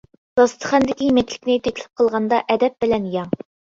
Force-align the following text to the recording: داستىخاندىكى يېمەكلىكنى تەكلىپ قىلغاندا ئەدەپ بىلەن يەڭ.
داستىخاندىكى 0.39 1.09
يېمەكلىكنى 1.09 1.57
تەكلىپ 1.67 2.01
قىلغاندا 2.01 2.41
ئەدەپ 2.47 2.79
بىلەن 2.87 3.07
يەڭ. 3.19 3.37